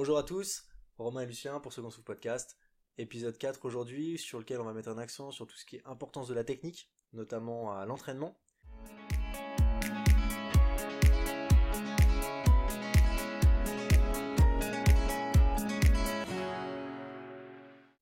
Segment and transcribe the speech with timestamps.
[0.00, 0.64] Bonjour à tous,
[0.96, 2.56] Romain et Lucien pour ce qu'on podcast.
[2.96, 5.82] Épisode 4 aujourd'hui sur lequel on va mettre un accent sur tout ce qui est
[5.84, 8.40] importance de la technique, notamment à l'entraînement.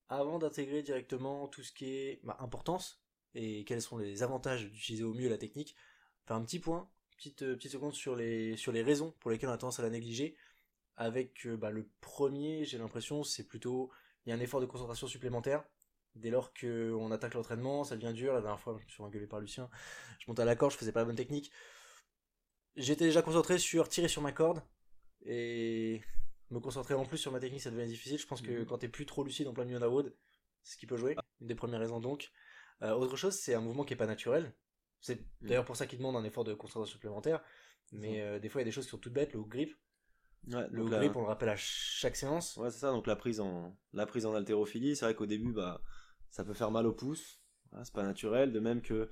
[0.09, 3.03] Avant d'intégrer directement tout ce qui est bah, importance
[3.35, 5.75] et quels sont les avantages d'utiliser au mieux la technique,
[6.27, 9.49] faire un petit point, petite, euh, petite seconde sur les, sur les raisons pour lesquelles
[9.49, 10.37] on a tendance à la négliger
[10.99, 13.91] avec euh, bah, le premier, j'ai l'impression, c'est plutôt
[14.27, 15.65] il y a un effort de concentration supplémentaire.
[16.17, 18.35] Dès lors qu'on attaque l'entraînement, ça devient dur.
[18.35, 19.71] La dernière fois, je me suis engueulé par Lucien.
[20.19, 21.53] Je montais à la corde, je faisais pas la bonne technique.
[22.75, 24.61] J'étais déjà concentré sur tirer sur ma corde.
[25.25, 26.03] Et
[26.51, 28.19] me concentrer en plus sur ma technique, ça devient difficile.
[28.19, 28.67] Je pense que mhm.
[28.67, 30.13] quand t'es plus trop lucide en plein milieu d'un wood,
[30.65, 31.15] c'est ce qui peut jouer.
[31.41, 32.33] Une des premières raisons donc.
[32.83, 34.53] Euh, autre chose, c'est un mouvement qui est pas naturel.
[35.01, 35.49] C'est mhm.
[35.49, 37.41] d'ailleurs pour ça qu'il demande un effort de concentration supplémentaire.
[37.93, 39.33] Mais euh, des fois, il y a des choses qui sont toutes bêtes.
[39.33, 39.77] Le grip,
[40.49, 42.57] le grip, on le rappelle à chaque séance.
[42.57, 42.91] Ouais, c'est ça.
[42.91, 45.83] Donc la prise en la prise en haltérophilie, c'est vrai qu'au début, bah,
[46.31, 47.41] ça peut faire mal au pouce.
[47.83, 48.53] c'est pas naturel.
[48.53, 49.09] De même que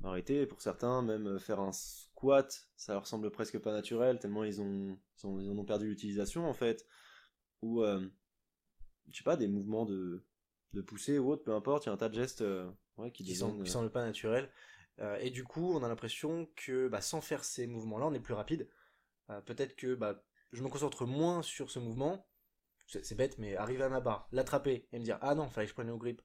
[0.00, 4.18] bah, arrêter pour certains, même euh, faire un squat, ça leur semble presque pas naturel
[4.18, 6.86] tellement ils ont ils, ont, ont perdu l'utilisation en fait.
[7.62, 8.06] Ou euh,
[9.10, 10.24] je sais pas des mouvements de
[10.72, 11.84] de pousser ou autre, peu importe.
[11.84, 12.68] Il y a un tas de gestes euh,
[13.12, 14.50] qui, qui, semblent, semblent pas naturels.
[15.20, 18.34] et du coup, on a l'impression que bah, sans faire ces mouvements-là, on est plus
[18.34, 18.68] rapide.
[19.46, 22.26] Peut-être que bah, je me concentre moins sur ce mouvement.
[22.86, 25.70] C'est bête, mais arriver à ma barre, l'attraper et me dire ah non, fallait que
[25.70, 26.20] je prenne au grip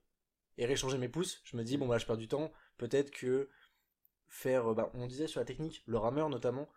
[0.58, 2.52] et réchanger mes pouces, je me dis bon bah je perds du temps.
[2.77, 3.50] Peut-être que
[4.27, 6.67] faire, bah, on disait sur la technique, le rameur notamment,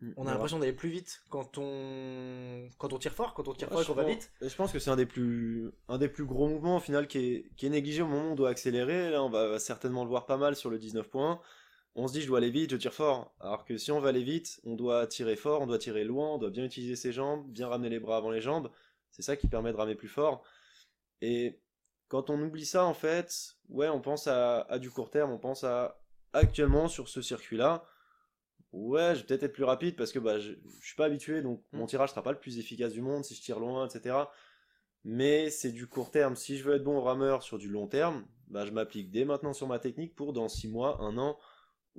[0.00, 3.54] mm, on a l'impression d'aller plus vite quand on quand on tire fort, quand on
[3.54, 4.32] tire fort et qu'on va vite.
[4.40, 7.18] Je pense que c'est un des plus un des plus gros mouvements au final qui
[7.18, 9.10] est, qui est négligé au moment où on doit accélérer.
[9.10, 11.40] Là, on va certainement le voir pas mal sur le 19 points
[11.94, 13.34] on se dit je dois aller vite, je tire fort.
[13.40, 16.34] Alors que si on va aller vite, on doit tirer fort, on doit tirer loin,
[16.34, 18.70] on doit bien utiliser ses jambes, bien ramener les bras avant les jambes.
[19.10, 20.44] C'est ça qui permet de ramer plus fort.
[21.20, 21.60] Et
[22.08, 25.64] quand on oublie ça, en fait, ouais, on pense à, du court terme, on pense
[25.64, 26.00] à
[26.32, 27.84] actuellement sur ce circuit-là.
[28.72, 31.42] Ouais, je vais peut-être être plus rapide parce que bah, je, je suis pas habitué,
[31.42, 31.88] donc mon mm.
[31.88, 34.16] tirage sera pas le plus efficace du monde si je tire loin, etc.
[35.04, 36.36] Mais c'est du court terme.
[36.36, 39.52] Si je veux être bon rameur sur du long terme, bah, je m'applique dès maintenant
[39.52, 41.38] sur ma technique pour dans 6 mois, 1 an,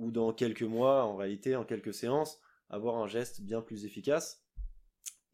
[0.00, 2.40] ou dans quelques mois, en réalité, en quelques séances,
[2.70, 4.42] avoir un geste bien plus efficace.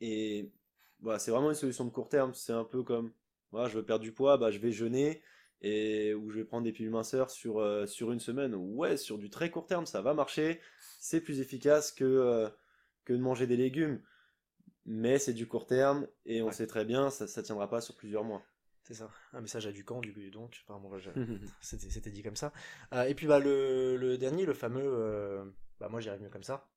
[0.00, 0.52] Et
[1.00, 2.34] voilà, c'est vraiment une solution de court terme.
[2.34, 3.12] C'est un peu comme,
[3.52, 5.22] voilà, je veux perdre du poids, bah, je vais jeûner
[5.62, 8.54] et ou je vais prendre des pilules minceurs sur, euh, sur une semaine.
[8.56, 10.60] Ouais, sur du très court terme, ça va marcher.
[10.98, 12.48] C'est plus efficace que, euh,
[13.04, 14.02] que de manger des légumes.
[14.84, 17.96] Mais c'est du court terme et on sait très bien, ça ne tiendra pas sur
[17.96, 18.42] plusieurs mois.
[18.86, 20.64] C'est ça, un message à Ducamp du donc,
[21.60, 22.52] c'était dit comme ça.
[22.92, 25.44] Euh, et puis bah le, dernier, le fameux, euh,
[25.80, 26.68] bah moi j'y arrive mieux comme ça.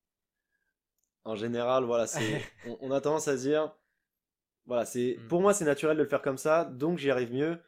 [1.24, 2.42] En général, voilà, c'est,
[2.82, 3.76] on, a tendance à se dire,
[4.66, 5.28] voilà, c'est, mm.
[5.28, 7.60] pour moi c'est naturel de le faire comme ça, donc j'y arrive mieux.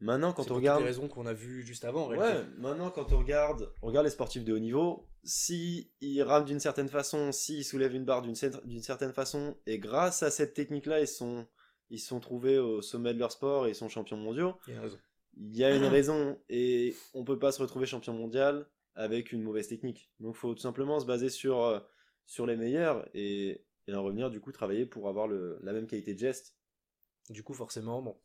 [0.00, 2.08] Maintenant, quand on regarde, les raisons qu'on a vues juste avant.
[2.08, 6.46] ouais, maintenant quand on regarde, on regarde les sportifs de haut niveau, si ils rament
[6.46, 11.00] d'une certaine façon, s'ils soulèvent une barre d'une certaine façon, et grâce à cette technique-là,
[11.00, 11.46] ils sont
[11.92, 14.54] ils se sont trouvés au sommet de leur sport et ils sont champions mondiaux.
[14.66, 14.98] Il y a une raison.
[15.36, 19.42] Il y a une raison et on peut pas se retrouver champion mondial avec une
[19.42, 20.10] mauvaise technique.
[20.18, 21.80] Donc il faut tout simplement se baser sur, euh,
[22.26, 25.86] sur les meilleurs et, et en revenir du coup travailler pour avoir le, la même
[25.86, 26.56] qualité de geste.
[27.28, 28.16] Du coup forcément, bon,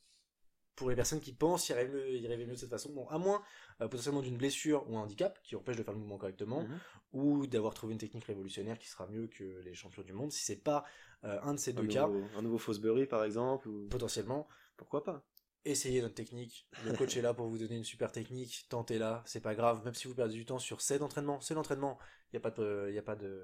[0.78, 3.42] pour les personnes qui pensent y rêver mieux, mieux de cette façon, bon, à moins
[3.82, 6.80] euh, potentiellement d'une blessure ou un handicap qui empêche de faire le mouvement correctement, mhm.
[7.14, 10.32] ou d'avoir trouvé une technique révolutionnaire qui sera mieux que les champions du monde.
[10.32, 10.86] Si c'est pas
[11.24, 12.08] euh, un de ces deux cas,
[12.38, 13.88] un nouveau Fosbury par exemple, ou...
[13.90, 15.26] potentiellement, pourquoi pas?
[15.66, 16.70] Essayez notre technique.
[16.86, 18.68] Le coach est là pour vous donner une super technique.
[18.70, 19.84] Tentez-la, c'est pas grave.
[19.84, 21.98] Même si vous perdez du temps sur cet entraînement, c'est l'entraînement.
[22.32, 23.42] Il n'y a pas de, y a pas de,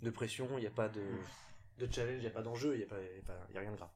[0.00, 1.02] de pression, il n'y a pas de,
[1.78, 3.90] de challenge, il n'y a pas d'enjeu, il n'y a, a rien de grave.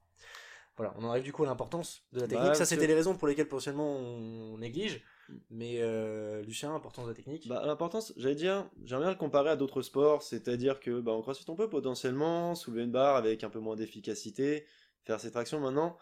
[0.76, 2.48] Voilà, on en arrive du coup à l'importance de la technique.
[2.48, 5.02] Bah, ça, c'était les raisons pour lesquelles potentiellement on néglige.
[5.50, 9.50] Mais euh, Lucien, l'importance de la technique bah, L'importance, j'allais dire, j'aimerais bien le comparer
[9.50, 13.42] à d'autres sports, c'est-à-dire que bah, en crossfit, on peut potentiellement soulever une barre avec
[13.42, 14.66] un peu moins d'efficacité,
[15.04, 15.96] faire ses tractions maintenant.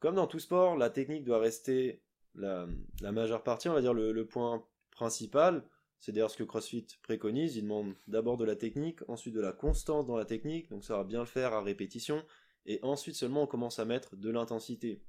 [0.00, 2.02] Comme dans tout sport, la technique doit rester
[2.34, 2.66] la,
[3.02, 5.62] majeure partie, on va dire le, le point principal.
[5.98, 7.56] C'est d'ailleurs ce que CrossFit préconise.
[7.56, 10.96] Il demande d'abord de la technique, ensuite de la constance dans la technique, donc ça
[10.96, 12.24] va bien le faire à répétition
[12.66, 15.02] et ensuite seulement on commence à mettre de l'intensité.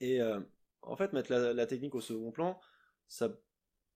[0.00, 0.40] Et euh,
[0.82, 2.58] en fait, mettre la, technique au second plan,
[3.08, 3.30] ça,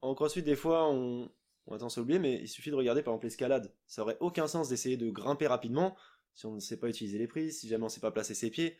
[0.02, 1.30] en crossfit, des fois, on,
[1.68, 3.74] a tendance à oublier, mais il suffit de regarder par exemple l'escalade.
[3.86, 5.96] Ça aurait aucun sens d'essayer de grimper rapidement
[6.34, 8.34] si on ne sait pas utiliser les prises, si jamais on ne sait pas placer
[8.34, 8.76] ses pieds,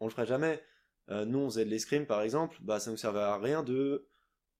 [0.00, 0.62] on le ferait jamais.
[1.08, 4.08] Euh, nous, on faisait de l'escrime par exemple, bah ça nous servait à rien de,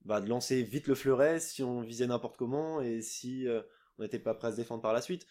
[0.05, 3.63] bah, de lancer vite le fleuret si on visait n'importe comment et si euh,
[3.99, 5.27] on n'était pas prêt à se défendre par la suite.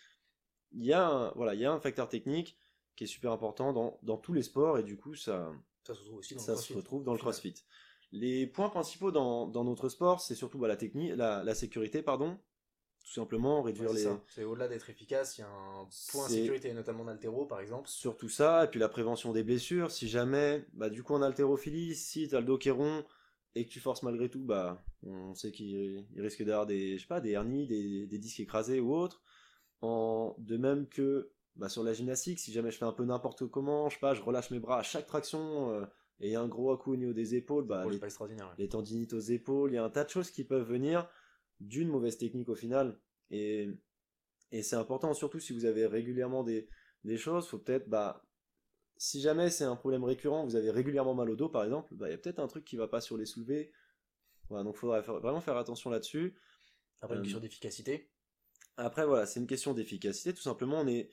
[0.73, 0.91] Il
[1.35, 2.57] voilà, il y a un facteur technique
[2.95, 5.51] qui est super important dans, dans tous les sports et du coup ça,
[5.83, 7.33] Ça se retrouve aussi dans ça le se crossfit, retrouve dans le au final.
[7.33, 7.53] crossfit.
[8.12, 12.01] Les points principaux dans, dans notre sport, c'est surtout bah, la technique, la, la sécurité,
[12.01, 12.39] pardon.
[13.03, 14.07] Tout simplement, réduire les.
[14.27, 17.88] C'est au-delà d'être efficace, il y a un point sécurité, notamment en altéro par exemple.
[17.88, 19.91] Surtout ça, et puis la prévention des blessures.
[19.91, 23.06] Si jamais, bah, du coup, en haltérophilie, si t'as le dos qui est rond
[23.53, 27.01] et que tu forces malgré tout, bah, on sait qu'il il risque d'avoir des, je
[27.03, 29.21] sais pas, des hernies, des, des disques écrasés ou autres.
[29.81, 33.48] En, de même que bah, sur la gymnastique, si jamais je fais un peu n'importe
[33.48, 35.86] comment, je sais pas, je relâche mes bras à chaque traction euh,
[36.19, 38.00] et il y a un gros à coup au niveau des épaules, bah, les, c'est
[38.00, 38.48] pas extraordinaire.
[38.48, 38.54] ouais.
[38.57, 41.10] les tendinites aux épaules, il y a un tas de choses qui peuvent venir
[41.60, 43.00] d'une mauvaise technique au final.
[43.31, 43.69] Et,
[44.52, 46.68] et c'est important, surtout si vous avez régulièrement des,
[47.04, 48.25] des choses, faut peut-être, bah,
[48.98, 52.08] si jamais c'est un problème récurrent, vous avez régulièrement mal au dos par exemple, bah,
[52.08, 53.72] il y a peut-être un truc qui va pas sur les soulevés.
[54.50, 56.38] Voilà, donc il faudra faire- vraiment faire attention là-dessus.
[57.01, 58.12] Après, une Euh, question d'efficacité.
[58.78, 60.34] Après, voilà, c'est une question d'efficacité.
[60.34, 61.10] Tout simplement, on est,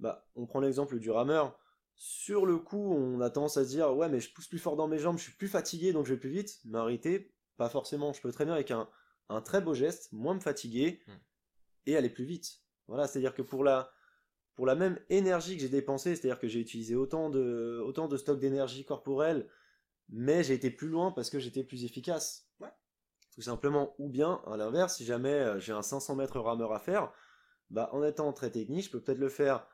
[0.00, 1.56] bah, on prend l'exemple du rameur.
[1.94, 4.74] Sur le coup, on a tendance à se dire, ouais, mais je pousse plus fort
[4.76, 6.60] dans mes jambes, je suis plus fatigué, donc je vais plus vite.
[6.64, 8.12] Mais en réalité, pas forcément.
[8.12, 8.88] Je peux très bien avec un,
[9.28, 11.12] un très beau geste, moins me fatiguer Hmm.
[11.86, 12.62] et aller plus vite.
[12.88, 13.92] Voilà, c'est-à-dire que pour la,
[14.54, 18.16] pour la même énergie que j'ai dépensée, c'est-à-dire que j'ai utilisé autant de, autant de
[18.16, 19.48] stock d'énergie corporelle,
[20.08, 22.48] mais j'ai été plus loin parce que j'étais plus efficace.
[22.60, 22.72] Ouais.
[23.34, 23.94] Tout simplement.
[23.98, 27.12] Ou bien, à l'inverse, si jamais euh, j'ai un 500 mètres rameur à faire,
[27.68, 29.66] bah, en étant très technique, je peux peut-être le faire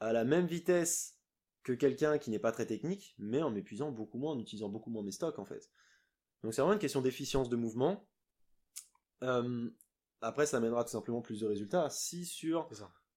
[0.00, 1.18] à la même vitesse
[1.62, 4.90] que quelqu'un qui n'est pas très technique, mais en m'épuisant beaucoup moins, en utilisant beaucoup
[4.90, 5.70] moins mes stocks en fait.
[6.42, 8.08] Donc c'est vraiment une question d'efficience de mouvement.
[9.22, 9.70] Euh,
[10.20, 11.90] après, ça amènera tout simplement plus de résultats.
[11.90, 12.68] Si sur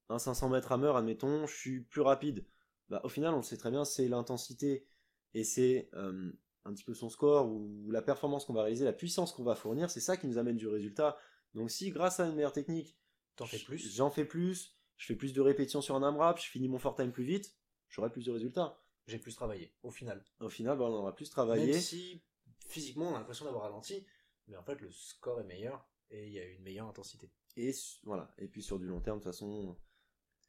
[0.09, 2.45] un 500 mètres rameur, admettons, je suis plus rapide,
[2.89, 4.85] bah, au final, on le sait très bien, c'est l'intensité
[5.33, 6.31] et c'est euh,
[6.65, 9.55] un petit peu son score ou la performance qu'on va réaliser, la puissance qu'on va
[9.55, 11.17] fournir, c'est ça qui nous amène du résultat.
[11.53, 12.97] Donc si grâce à une meilleure technique,
[13.45, 13.95] fais plus.
[13.95, 16.95] J'en fais plus, je fais plus de répétitions sur un AMRAP, je finis mon fort
[16.95, 17.57] time plus vite,
[17.89, 18.79] j'aurai plus de résultats.
[19.07, 20.23] J'ai plus travaillé, au final.
[20.39, 21.71] Au final, bah, on aura plus travaillé.
[21.71, 22.21] Même si
[22.67, 24.05] physiquement on a l'impression d'avoir ralenti,
[24.47, 27.31] mais en fait le score est meilleur et il y a une meilleure intensité.
[27.57, 27.71] Et
[28.03, 28.31] voilà.
[28.37, 29.75] Et puis sur du long terme, de toute façon,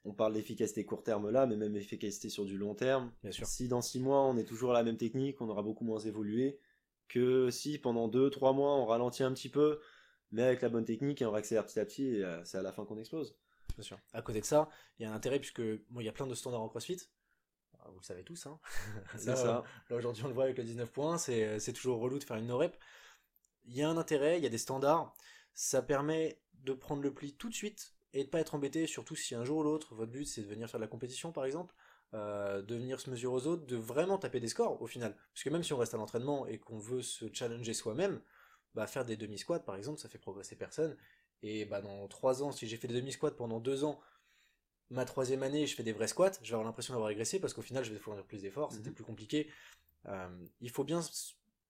[0.05, 3.11] on parle d'efficacité court terme là, mais même efficacité sur du long terme.
[3.23, 3.47] Bien sûr.
[3.47, 6.01] Si dans 6 mois on est toujours à la même technique, on aura beaucoup moins
[6.01, 6.61] évolué
[7.09, 9.81] que si pendant 2-3 mois on ralentit un petit peu,
[10.33, 12.63] mais avec la bonne technique et on réaccélère petit à petit, et euh, c'est à
[12.63, 13.37] la fin qu'on explose.
[13.77, 13.99] Bien sûr.
[14.13, 14.69] À côté de ça,
[14.99, 16.99] il y a un intérêt puisque bon, il y a plein de standards en CrossFit.
[17.79, 18.59] Ah, Vous le savez tous, hein.
[19.17, 19.65] C'est Là, ça.
[19.91, 22.37] Là aujourd'hui on le voit avec le 19 points, c'est c'est toujours relou de faire
[22.37, 22.77] une no-rep.
[23.65, 25.15] Il y a un intérêt, il y a des standards.
[25.55, 29.17] Ça permet de prendre le pli tout de suite et de pas être embêté, surtout
[29.17, 31.45] si un jour ou l'autre, votre but c'est de venir faire de la compétition par
[31.45, 31.75] exemple,
[32.15, 35.17] euh, de venir se mesurer aux autres, de vraiment taper des scores au final.
[35.33, 38.21] Parce que même si on reste à l'entraînement et qu'on veut se challenger soi-même,
[38.75, 40.97] bah faire des demi-squats par exemple, ça fait progresser personne.
[41.43, 44.01] Et bah dans 3 ans, si j'ai fait des demi-squats pendant 2 ans,
[44.91, 47.55] ma troisième année, je fais des vrais squats, je vais avoir l'impression d'avoir régressé parce
[47.55, 48.95] qu'au final, je vais fournir plus d'efforts, c'était Mhm.
[48.95, 49.51] plus compliqué.
[50.07, 50.29] Euh,
[50.61, 51.01] il faut bien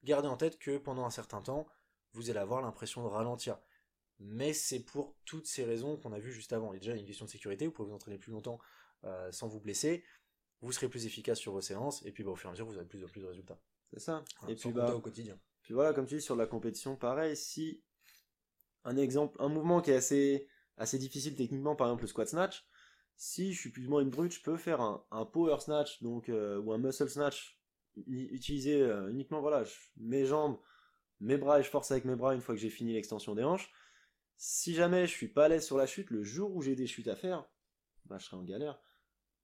[0.04, 1.66] garder en tête que pendant un certain temps,
[2.12, 3.58] vous allez avoir l'impression de ralentir.
[4.18, 6.72] Mais c'est pour toutes ces raisons qu'on a vues juste avant.
[6.72, 8.58] Il y a déjà une question de sécurité, vous pouvez vous entraîner plus longtemps
[9.04, 10.04] euh, sans vous blesser,
[10.60, 12.66] vous serez plus efficace sur vos séances, et puis bah, au fur et à mesure,
[12.66, 13.58] vous aurez plus en plus de résultats.
[13.92, 14.24] C'est ça.
[14.48, 15.38] Et puis bah, au quotidien.
[15.72, 17.82] Puis voilà, comme tu dis, sur la compétition, pareil, si
[18.84, 22.66] un exemple, un mouvement qui est assez, assez difficile techniquement, par exemple le squat snatch,
[23.16, 26.02] si je suis plus ou moins une brute, je peux faire un, un power snatch
[26.02, 27.58] donc, euh, ou un muscle snatch,
[28.06, 30.58] utiliser euh, uniquement voilà, je- mes jambes,
[31.20, 33.44] mes bras et je force avec mes bras une fois que j'ai fini l'extension des
[33.44, 33.70] hanches.
[34.36, 36.86] Si jamais je suis pas à l'aise sur la chute, le jour où j'ai des
[36.86, 37.46] chutes à faire,
[38.06, 38.80] bah, je serai en galère.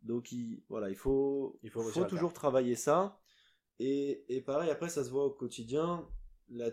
[0.03, 1.71] Donc il, voilà, il faut, Il
[2.07, 3.21] toujours travailler ça.
[3.79, 6.09] Et, et pareil, après, ça se voit au quotidien.
[6.51, 6.71] La-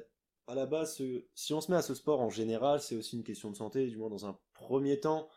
[0.47, 3.15] à la base, ce- si on se met à ce sport en général, c'est aussi
[3.17, 5.27] une question de santé, du moins dans un premier temps.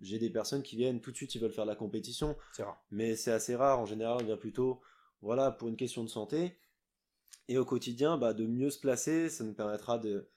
[0.00, 2.62] J'ai des personnes qui viennent tout de suite, ils veulent faire de la compétition, C'est
[2.62, 2.82] rare.
[2.90, 3.80] mais c'est assez rare.
[3.80, 4.80] En général, on vient plutôt,
[5.20, 6.58] voilà, pour une question de santé.
[7.48, 10.28] Et au quotidien, bah, de mieux se placer, ça nous permettra de,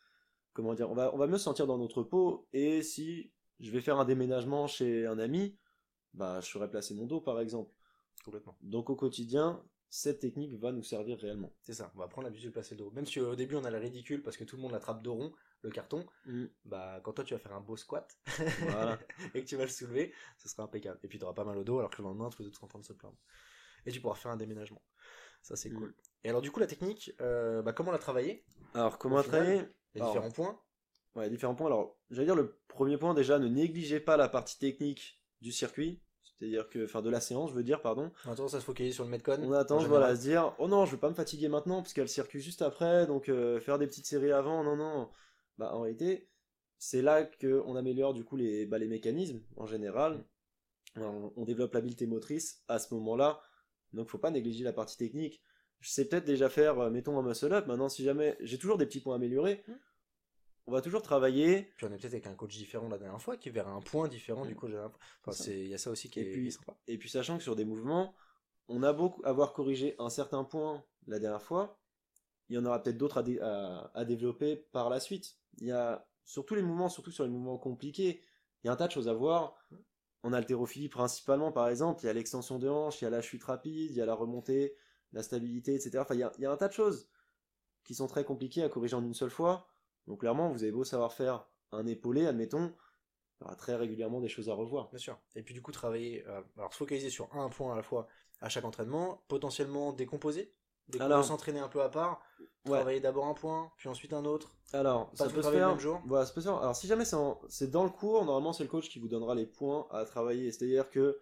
[0.54, 2.48] comment dire, on va, on va mieux se sentir dans notre peau.
[2.52, 5.58] Et si je vais faire un déménagement chez un ami,
[6.14, 7.72] bah, je saurais placer mon dos, par exemple.
[8.26, 8.58] Complètement.
[8.62, 9.64] Donc au quotidien,
[9.96, 11.54] cette technique va nous servir réellement.
[11.62, 12.90] C'est ça, on va prendre l'habitude de placer le dos.
[12.92, 15.10] Même si au début on a la ridicule parce que tout le monde l'attrape de
[15.10, 15.32] rond,
[15.62, 16.04] le carton,
[16.66, 18.12] bah quand toi tu vas faire un beau squat
[18.62, 18.98] Voilà.
[19.36, 21.00] et que tu vas le soulever, ce sera impeccable.
[21.04, 22.58] Et puis tu auras pas mal au dos alors que le lendemain tous les autres
[22.58, 23.18] sont en train de se plaindre.
[23.86, 24.82] Et tu pourras faire un déménagement.
[25.44, 25.78] Ça c'est Mm.
[25.78, 25.96] cool.
[26.24, 28.44] Et alors du coup la technique, euh, bah, comment la travailler?
[28.74, 29.62] Alors comment final, travailler
[29.94, 30.60] Les Alors, différents points
[31.14, 31.68] Ouais, différents points.
[31.68, 36.02] Alors, j'allais dire le premier point déjà, ne négligez pas la partie technique du circuit,
[36.36, 38.12] c'est-à-dire que, enfin de la séance, je veux dire, pardon.
[38.26, 39.38] On a tendance à se focaliser sur le metcon.
[39.42, 41.48] On a en tendance voilà, à se dire, oh non, je veux pas me fatiguer
[41.48, 44.32] maintenant parce qu'il y a le circuit juste après, donc euh, faire des petites séries
[44.32, 45.10] avant, non, non.
[45.58, 46.30] Bah en réalité,
[46.80, 50.26] c'est là qu'on améliore du coup les, bah, les mécanismes en général.
[50.98, 53.42] on, on développe l'habileté motrice à ce moment-là.
[53.94, 55.42] Donc faut pas négliger la partie technique.
[55.80, 57.68] Je sais peut-être déjà faire, euh, mettons, un muscle up.
[57.68, 59.72] Maintenant, si jamais j'ai toujours des petits points à améliorer, Mm.
[60.66, 61.72] On va toujours travailler.
[61.78, 64.08] Puis on est peut-être avec un coach différent la dernière fois qui verra un point
[64.08, 65.34] différent du coach de la dernière fois.
[65.34, 66.76] Enfin, il y a ça aussi qui Et est, puis- sympa.
[66.88, 68.16] Et puis sachant que sur des mouvements,
[68.70, 71.80] on a beau avoir corrigé un certain point la dernière fois,
[72.50, 75.38] il y en aura peut-être d'autres à, dé- à- à développer par la suite.
[75.60, 78.22] Il y a sur tous les mouvements, surtout sur les mouvements compliqués,
[78.64, 79.56] il y a un tas de choses à voir.
[80.26, 83.22] En haltérophilie principalement, par exemple, il y a l'extension de hanche, il y a la
[83.22, 84.78] chute rapide, il y a la remontée,
[85.12, 85.98] la stabilité, etc.
[86.00, 87.10] Enfin, il y a, il y a un tas de choses
[87.84, 89.68] qui sont très compliquées à corriger en une seule fois.
[90.08, 92.74] Donc clairement, vous avez beau savoir faire un épaulé, admettons,
[93.40, 94.90] il y aura très régulièrement des choses à revoir.
[94.90, 95.18] Bien sûr.
[95.36, 98.08] Et puis du coup, travailler, euh, alors se focaliser sur un point à la fois
[98.42, 100.54] à chaque entraînement, potentiellement décomposer,
[101.00, 102.22] Alors- s'entraîner un peu à part,
[102.66, 102.78] Ouais.
[102.78, 104.54] travailler d'abord un point, puis ensuite un autre.
[104.74, 105.70] Alors, Pas ça peut se le faire.
[105.70, 106.58] même jour Voilà, ça peut se faire.
[106.58, 107.04] Alors, si jamais
[107.50, 110.52] c'est dans le cours, normalement, c'est le coach qui vous donnera les points à travailler.
[110.52, 111.20] C'est-à-dire que,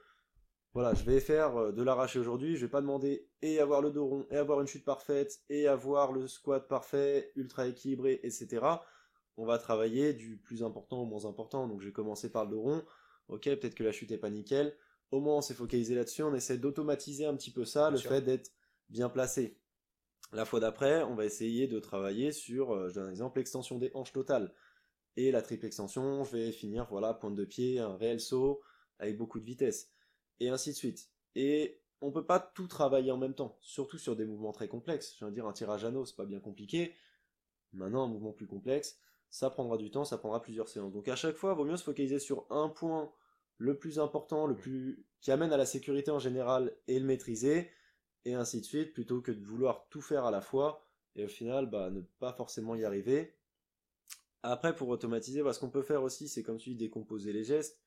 [0.74, 3.92] voilà, je vais faire euh, de l'arraché aujourd'hui, je vais pas demander et avoir le
[3.92, 8.66] dos rond, et avoir une chute parfaite, et avoir le squat parfait, ultra équilibré, etc.
[9.38, 11.68] On va travailler du plus important au moins important.
[11.68, 12.84] Donc, je vais commencer par le dos rond.
[13.28, 14.76] Ok, peut-être que la chute est pas nickel.
[15.12, 16.24] Au moins, on s'est focalisé là-dessus.
[16.24, 18.10] On essaie d'automatiser un petit peu ça, Bien le sûr.
[18.12, 18.52] fait d'être
[18.90, 19.58] bien placé.
[20.32, 23.78] La fois d'après, on va essayer de travailler sur, euh, je donne un exemple, l'extension
[23.78, 24.54] des hanches totales.
[25.18, 28.62] Et la triple extension, je vais finir, voilà, pointe de pied, un réel saut,
[29.00, 29.92] avec beaucoup de vitesse.
[30.42, 31.08] Et ainsi de suite.
[31.36, 35.16] Et on peut pas tout travailler en même temps, surtout sur des mouvements très complexes.
[35.20, 36.96] Je veux dire, un tirage anneau, c'est pas bien compliqué.
[37.74, 40.92] Maintenant, un mouvement plus complexe, ça prendra du temps, ça prendra plusieurs séances.
[40.92, 43.14] Donc à chaque fois, il vaut mieux se focaliser sur un point
[43.58, 47.70] le plus important, le plus qui amène à la sécurité en général et le maîtriser,
[48.26, 50.84] et ainsi de suite, plutôt que de vouloir tout faire à la fois,
[51.16, 53.36] et au final, bah, ne pas forcément y arriver.
[54.42, 57.44] Après, pour automatiser, bah, ce qu'on peut faire aussi, c'est comme tu dis, décomposer les
[57.44, 57.80] gestes.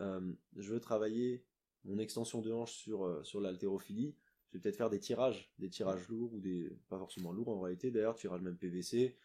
[0.00, 1.44] Euh, je veux travailler
[1.84, 4.16] mon extension de hanche sur, euh, sur l'haltérophilie.
[4.50, 6.70] Je vais peut-être faire des tirages, des tirages lourds ou des.
[6.88, 9.16] pas forcément lourds en réalité, d'ailleurs, tirage même PVC.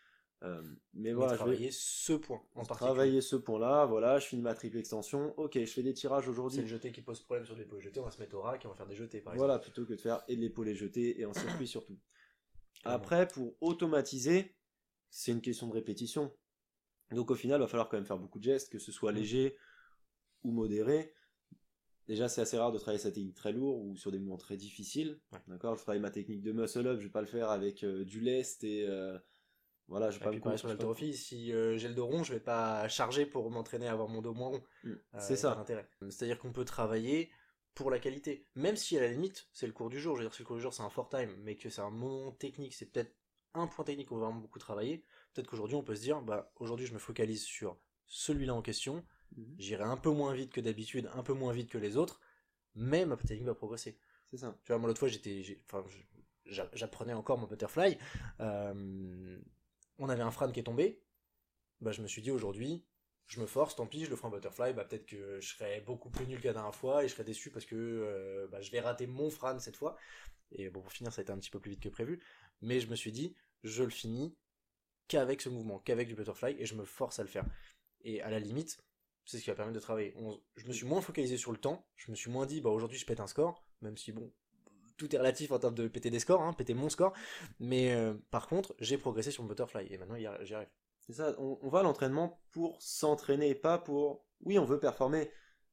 [0.44, 0.62] Euh,
[0.94, 3.86] mais Mais voilà, je vais travailler ce point en travailler ce point-là.
[3.88, 5.34] Voilà, je finis ma triple extension.
[5.40, 6.62] Ok, je fais des tirages C'est aujourd'hui.
[6.62, 8.68] le jeté qui pose problème sur l'épaule jetée, on va se mettre au rack et
[8.68, 11.20] on va faire des jetés par Voilà, plutôt que de faire et de l'épaule jetée
[11.20, 11.98] et en circuit surtout.
[12.84, 14.56] Après, pour automatiser,
[15.10, 16.32] c'est une question de répétition.
[17.12, 19.12] Donc au final, il va falloir quand même faire beaucoup de gestes, que ce soit
[19.12, 19.16] Mm.
[19.16, 19.58] léger
[20.44, 21.14] ou modéré.
[22.08, 24.56] Déjà, c'est assez rare de travailler sa technique très lourde ou sur des mouvements très
[24.56, 25.20] difficiles.
[25.32, 25.40] Ouais.
[25.48, 28.06] D'accord Je travaille ma technique de muscle up, je vais pas le faire avec euh,
[28.06, 29.18] du lest et euh,
[29.88, 32.06] voilà, je vais Et pas puis me pareil sur l'haltérophilie, si euh, j'ai le dos
[32.06, 34.64] rond, je vais pas charger pour m'entraîner à avoir mon dos moins rond.
[34.84, 35.66] Mm, C'est ça.
[36.10, 37.30] C'est-à-dire qu'on peut travailler
[37.74, 38.48] pour la qualité.
[38.56, 40.48] Même si à la limite, c'est le cours du jour, je veux dire, si le
[40.48, 43.14] cours du jour c'est un fort time, mais que c'est un moment technique, c'est peut-être
[43.54, 46.52] un point technique qu'on va vraiment beaucoup travailler, peut-être qu'aujourd'hui on peut se dire, bah
[46.56, 49.06] aujourd'hui je me focalise sur celui-là en question,
[49.36, 49.56] Mhm.
[49.58, 52.20] j'irai un peu moins vite que d'habitude, un peu moins vite que les autres,
[52.76, 53.98] mais ma technique va progresser.
[54.32, 54.58] C'est ça.
[54.64, 55.86] Tu vois, moi l'autre fois, j'étais, enfin,
[56.46, 57.98] j'apprenais encore mon butterfly.
[58.40, 59.40] Euh,
[60.00, 61.02] on avait un frame qui est tombé.
[61.82, 62.84] Bah, je me suis dit aujourd'hui,
[63.28, 64.74] je me force, tant pis, je le ferai en butterfly.
[64.74, 67.24] Bah, peut-être que je serai beaucoup plus nul que la dernière fois et je serai
[67.24, 69.98] déçu parce que euh, bah, je vais rater mon frame cette fois.
[70.52, 72.22] Et bon, pour finir, ça a été un petit peu plus vite que prévu.
[72.62, 74.36] Mais je me suis dit, je le finis
[75.08, 77.46] qu'avec ce mouvement, qu'avec du butterfly et je me force à le faire.
[78.02, 78.80] Et à la limite,
[79.28, 80.16] c'est ce qui va permettre de travailler.
[80.18, 82.72] On- je me suis moins focalisé sur le temps, je me suis moins dit, bah
[82.72, 84.34] aujourd'hui je pète un score, même si bon,
[84.98, 87.14] tout est relatif en termes de péter des scores, hein, péter mon score,
[87.60, 90.70] mais euh, par contre, j'ai progressé sur mon butterfly et maintenant j'y arrive.
[91.02, 94.26] C'est ça, on, on va à l'entraînement pour s'entraîner, pas pour...
[94.42, 95.30] Oui, on veut performer,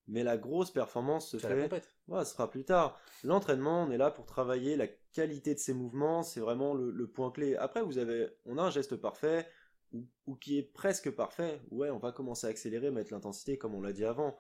[0.06, 1.68] mais la grosse performance se fait...
[2.06, 3.00] Voilà, ce sera plus tard.
[3.22, 7.06] L'entraînement, on est là pour travailler la qualité de ses mouvements, c'est vraiment le, le
[7.08, 7.56] point clé.
[7.56, 9.48] Après, vous avez, on a un geste parfait,
[9.94, 11.62] ou, ou qui est presque parfait.
[11.70, 14.38] Ouais, on va commencer à accélérer, mettre l'intensité, comme on l'a dit avant.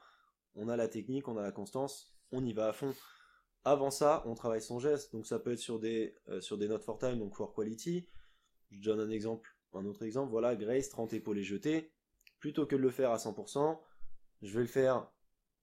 [0.54, 2.94] On a la technique, on a la constance, on y va à fond.
[3.64, 6.68] Avant ça, on travaille son geste, donc ça peut être sur des, euh, sur des
[6.68, 8.06] notes for time, donc for quality.
[8.70, 11.92] Je donne un exemple, un autre exemple, voilà, Grace, 30 épaules et jetées.
[12.40, 13.80] Plutôt que de le faire à 100%,
[14.42, 15.10] je vais le faire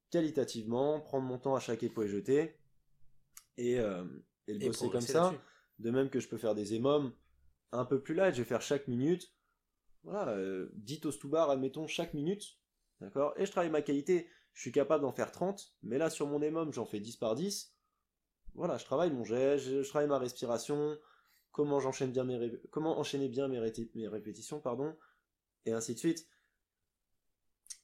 [0.09, 2.57] qualitativement, prendre mon temps à chaque épaule jetée
[3.57, 4.03] et, euh,
[4.47, 5.33] et le Et bosser comme ça.
[5.79, 7.13] De même que je peux faire des émums
[7.71, 9.31] un peu plus light, je vais faire chaque minute.
[10.03, 12.57] Voilà, euh, 10 toast to bar, admettons, chaque minute.
[12.99, 14.27] D'accord Et je travaille ma qualité.
[14.53, 17.35] Je suis capable d'en faire 30, mais là sur mon émum, j'en fais 10 par
[17.35, 17.73] 10.
[18.53, 20.97] Voilà, je travaille mon geste, je, travaille ma respiration,
[21.53, 24.97] comment j'enchaîne bien mes comment enchaîner bien mes, ré- mes répétitions, pardon,
[25.65, 26.27] et ainsi de suite.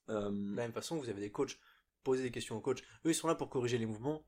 [0.09, 1.57] Euh, De la même façon, vous avez des coachs,
[2.03, 2.81] posez des questions aux coachs.
[3.05, 4.25] Eux, ils sont là pour corriger les mouvements.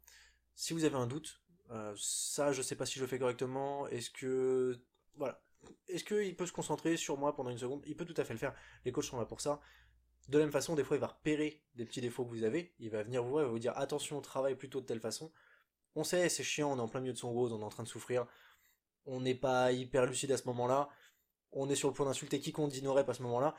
[0.55, 1.41] Si vous avez un doute,
[1.71, 3.87] euh, ça, je sais pas si je le fais correctement.
[3.87, 4.79] Est-ce que,
[5.15, 5.41] voilà,
[5.87, 7.83] est-ce qu'il peut se concentrer sur moi pendant une seconde?
[7.85, 8.53] Il peut tout à fait le faire.
[8.85, 9.59] Les coachs sont là pour ça.
[10.27, 12.73] De la même façon, des fois, il va repérer des petits défauts que vous avez.
[12.79, 15.31] Il va venir vous voir, il va vous dire attention, travaille plutôt de telle façon.
[15.95, 17.69] On sait, c'est chiant, on est en plein milieu de son rose, on est en
[17.69, 18.27] train de souffrir.
[19.05, 20.89] On n'est pas hyper lucide à ce moment-là.
[21.51, 23.55] On est sur le point d'insulter quiconque d'ignorer à ce moment-là.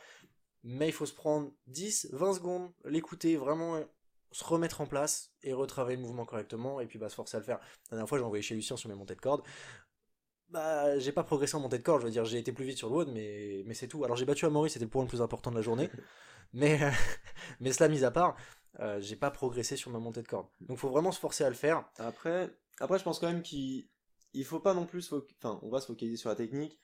[0.62, 3.83] Mais il faut se prendre 10, 20 secondes, l'écouter, vraiment
[4.33, 7.40] se remettre en place et retravailler le mouvement correctement et puis bah, se forcer à
[7.40, 7.59] le faire.
[7.90, 9.42] La dernière fois, j'ai envoyé chez Lucien sur mes montées de cordes.
[10.50, 12.76] Bah, j'ai pas progressé en montée de corde, je veux dire, j'ai été plus vite
[12.76, 14.04] sur le WOD, mais, mais c'est tout.
[14.04, 15.88] Alors j'ai battu à Maurice, c'était le point le plus important de la journée.
[16.52, 16.80] mais,
[17.61, 18.37] mais cela mis à part,
[18.80, 20.49] euh, j'ai pas progressé sur ma montée de corde.
[20.61, 21.85] Donc faut vraiment se forcer à le faire.
[21.99, 23.88] Après, après je pense quand même qu'il
[24.33, 26.78] il faut pas non plus, enfin, on va se focaliser sur la technique.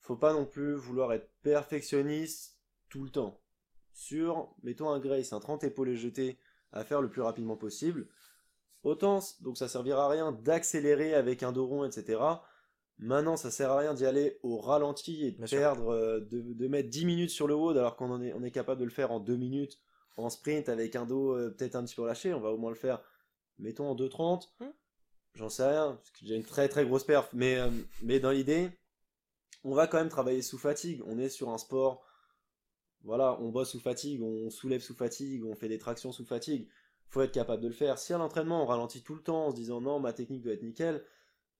[0.00, 2.58] Faut pas non plus vouloir être perfectionniste
[2.88, 3.40] tout le temps.
[3.92, 6.38] Sur, mettons un Grace, un 30 épaules jeté
[6.72, 8.08] à faire le plus rapidement possible.
[8.82, 12.20] Autant, donc ça servira à rien d'accélérer avec un dos rond, etc.
[12.98, 16.88] Maintenant, ça sert à rien d'y aller au ralenti et de perdre, euh, de, mettre
[16.88, 19.20] 10 minutes sur le wood alors qu'on est, on est capable de le faire en
[19.20, 19.78] 2 minutes
[20.16, 22.32] en sprint avec un dos euh, peut-être un petit peu lâché.
[22.32, 23.02] On va au moins le faire,
[23.58, 24.48] mettons en 2.30.
[24.60, 24.72] Hum.
[25.34, 27.28] J'en sais rien, parce que j'ai une très très grosse perf.
[27.34, 27.68] Mais, euh,
[28.02, 28.70] mais dans l'idée,
[29.64, 31.02] on va quand même travailler sous fatigue.
[31.06, 32.06] On est sur un sport
[33.06, 36.68] voilà, on bosse sous fatigue, on soulève sous fatigue, on fait des tractions sous fatigue.
[37.08, 37.98] Faut être capable de le faire.
[37.98, 40.54] Si à l'entraînement on ralentit tout le temps en se disant non, ma technique doit
[40.54, 41.04] être nickel,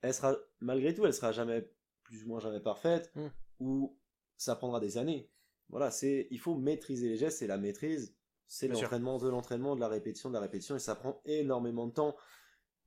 [0.03, 1.71] elle sera malgré tout, elle sera jamais
[2.03, 3.29] plus ou moins jamais parfaite, hmm.
[3.61, 3.99] ou
[4.37, 5.31] ça prendra des années.
[5.69, 9.81] Voilà, c'est il faut maîtriser les gestes, c'est la maîtrise, c'est l'entraînement de l'entraînement, de
[9.81, 12.17] la répétition, de la répétition, et ça prend énormément de temps.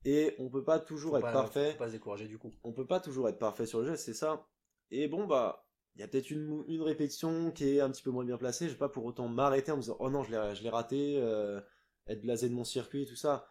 [0.06, 1.72] Et on peut pas toujours être parfait.
[1.72, 2.50] Faut pas se décourager du coup.
[2.64, 4.46] On peut pas toujours être parfait sur le geste, c'est ça.
[4.90, 8.24] Et bon bah il y a peut-être une, répétition qui est un petit peu moins
[8.24, 10.30] bien placée, je vais pas pour autant m'arrêter en me disant oh non je
[10.62, 11.60] l'ai raté, euh,
[12.06, 13.46] être blasé de mon circuit, tout ça.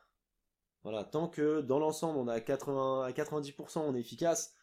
[0.83, 4.55] Voilà, tant que dans l'ensemble on a à 80 à 90% on est efficace,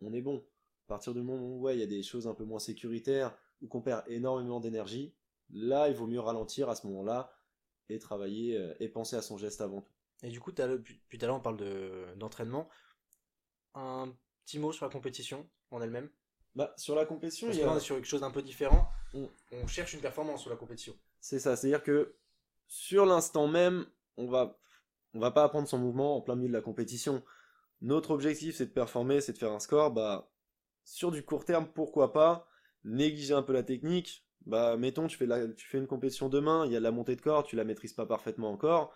[0.00, 0.44] on est bon.
[0.86, 3.36] À partir du moment où ouais, il y a des choses un peu moins sécuritaires
[3.62, 5.14] ou qu'on perd énormément d'énergie,
[5.50, 7.32] là il vaut mieux ralentir à ce moment-là
[7.88, 9.92] et travailler euh, et penser à son geste avant tout.
[10.22, 12.68] Et du coup, depuis tout à l'heure on parle d'entraînement.
[13.74, 14.12] un
[14.44, 16.10] petit mot sur la compétition en elle-même?
[16.54, 17.78] Bah, sur la compétition, il y a...
[17.78, 18.88] sur quelque chose d'un peu différent.
[19.14, 19.66] On...
[19.66, 20.96] cherche une performance sur la compétition.
[21.20, 22.16] C'est ça, c'est-à-dire que
[22.66, 24.58] sur l'instant même, on va,
[25.14, 27.22] on va pas apprendre son mouvement en plein milieu de la compétition.
[27.80, 29.90] Notre objectif, c'est de performer, c'est de faire un score.
[29.90, 30.30] Bah,
[30.84, 32.46] sur du court terme, pourquoi pas?
[32.84, 34.24] Négliger un peu la technique.
[34.46, 37.56] Bah, mettons, tu fais, une compétition demain, il y a la montée de corps, tu
[37.56, 38.92] la maîtrises pas parfaitement encore.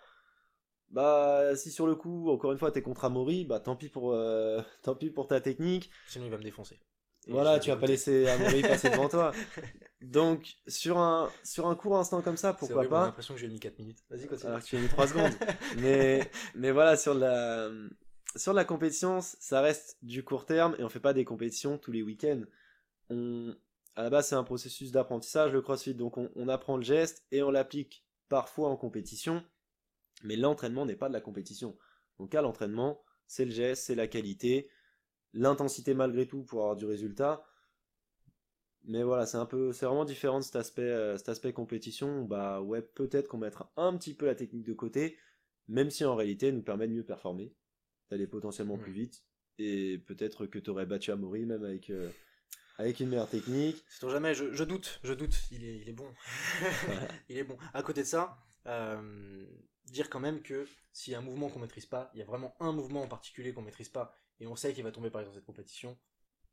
[0.89, 4.13] Bah, si sur le coup, encore une fois, t'es contre Amaury, bah tant pis pour,
[4.13, 5.89] euh, tant pis pour ta technique.
[6.07, 6.79] Sinon, il va me défoncer.
[7.27, 9.31] Voilà, tu vas pas laisser Amaury passer devant toi.
[10.01, 13.01] Donc, sur un, sur un court instant comme ça, pourquoi pas.
[13.01, 14.03] J'ai l'impression que j'ai mis 4 minutes.
[14.09, 14.49] Vas-y, continue.
[14.49, 15.31] Alors que tu as mis 3 secondes.
[15.79, 17.71] mais, mais voilà, sur la,
[18.35, 21.91] sur la compétition, ça reste du court terme et on fait pas des compétitions tous
[21.91, 22.43] les week-ends.
[23.09, 23.55] On,
[23.95, 25.95] à la base, c'est un processus d'apprentissage, le crossfit.
[25.95, 29.43] Donc, on, on apprend le geste et on l'applique parfois en compétition.
[30.23, 31.77] Mais l'entraînement n'est pas de la compétition.
[32.19, 34.69] Donc, à l'entraînement, c'est le geste, c'est la qualité
[35.35, 37.45] l'intensité malgré tout pour avoir du résultat.
[38.85, 42.23] Mais voilà, c'est un peu, c'est vraiment différent de cet aspect, euh, cet aspect compétition.
[42.23, 45.17] Bah ouais, peut-être qu'on mettra un petit peu la technique de côté,
[45.67, 47.53] même si en réalité, elle nous permet de mieux performer,
[48.09, 49.23] d'aller potentiellement plus vite,
[49.57, 52.11] et peut-être que tu aurais battu Amaury même avec, euh,
[52.77, 53.83] avec une meilleure technique.
[53.89, 56.13] C'est jamais, je, doute, je doute, il est, il est bon.
[57.29, 57.57] il est bon.
[57.73, 59.47] À côté de ça, euh,
[59.85, 62.25] dire quand même que s'il y a un mouvement qu'on maîtrise pas, il y a
[62.25, 65.21] vraiment un mouvement en particulier qu'on maîtrise pas, et on sait qu'il va tomber par
[65.21, 65.97] exemple dans cette compétition,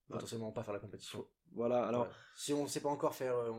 [0.09, 1.27] potentiellement pas faire la compétition.
[1.53, 2.09] Voilà, alors.
[2.37, 3.51] Si on ne sait pas encore faire, euh,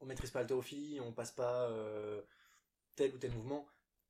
[0.00, 2.22] on, ne maîtrise pas l'haltérophilie, on passe pas euh,
[2.96, 3.66] tel ou tel mouvement,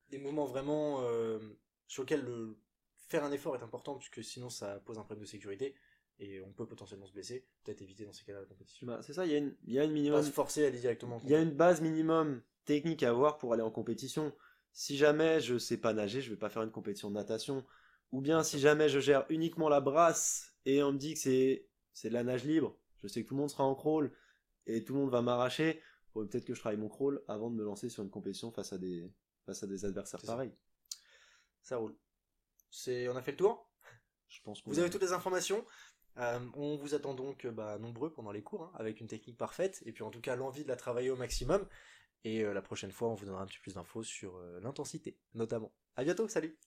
[0.08, 1.38] des mouvements vraiment euh,
[1.86, 2.58] sur lesquels le,
[2.96, 5.74] faire un effort est important, puisque sinon ça pose un problème de sécurité,
[6.20, 8.86] et on peut potentiellement se blesser, peut-être éviter dans ces cas-là la compétition.
[8.86, 10.20] Bah, c'est ça, il y a une, il y a une minimum.
[10.20, 11.20] Pas se forcer à aller directement.
[11.24, 14.34] Il y a une base minimum technique à avoir pour aller en compétition.
[14.72, 17.64] Si jamais je sais pas nager, je vais pas faire une compétition de natation.
[18.12, 21.68] Ou bien si jamais je gère uniquement la brasse et on me dit que c'est
[21.92, 24.12] c'est de la nage libre, je sais que tout le monde sera en crawl
[24.66, 25.82] et tout le monde va m'arracher,
[26.14, 28.78] peut-être que je travaille mon crawl avant de me lancer sur une compétition face à
[28.78, 29.12] des
[29.46, 30.54] face à des adversaires pareils.
[31.62, 31.76] Ça.
[31.76, 31.96] roule.
[32.70, 33.70] C'est on a fait le tour?
[34.28, 35.64] Je pense Vous avez toutes les informations.
[36.18, 39.82] Euh, on vous attend donc bah, nombreux pendant les cours, hein, avec une technique parfaite,
[39.86, 41.66] et puis en tout cas l'envie de la travailler au maximum.
[42.24, 44.60] Et euh, la prochaine fois, on vous donnera un petit peu plus d'infos sur euh,
[44.60, 45.72] l'intensité, notamment.
[45.94, 46.58] À bientôt, salut